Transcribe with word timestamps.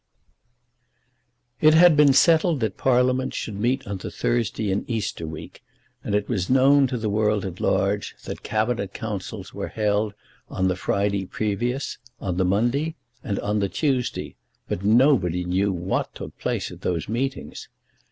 It 1.61 1.75
had 1.75 1.95
been 1.95 2.11
settled 2.11 2.59
that 2.61 2.75
Parliament 2.75 3.35
should 3.35 3.53
meet 3.59 3.85
on 3.85 3.97
the 3.99 4.09
Thursday 4.09 4.71
in 4.71 4.83
Easter 4.89 5.27
week, 5.27 5.61
and 6.03 6.15
it 6.15 6.27
was 6.27 6.49
known 6.49 6.87
to 6.87 6.97
the 6.97 7.07
world 7.07 7.45
at 7.45 7.59
large 7.59 8.15
that 8.25 8.41
Cabinet 8.41 8.95
Councils 8.95 9.53
were 9.53 9.67
held 9.67 10.15
on 10.49 10.69
the 10.69 10.75
Friday 10.75 11.27
previous, 11.27 11.99
on 12.19 12.37
the 12.37 12.45
Monday, 12.45 12.95
and 13.23 13.37
on 13.41 13.59
the 13.59 13.69
Tuesday; 13.69 14.35
but 14.67 14.83
nobody 14.83 15.43
knew 15.45 15.71
what 15.71 16.15
took 16.15 16.35
place 16.39 16.71
at 16.71 16.81
those 16.81 17.07
meetings. 17.07 17.69